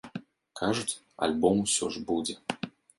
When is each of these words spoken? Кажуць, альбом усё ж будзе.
Кажуць, 0.59 0.97
альбом 1.27 1.63
усё 1.67 1.85
ж 1.95 2.05
будзе. 2.13 2.41